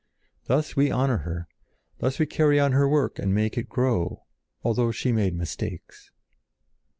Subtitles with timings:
[0.45, 1.47] Thus we honor her;
[1.99, 6.09] thus we carry on her work and make it grow—although she made mistakes."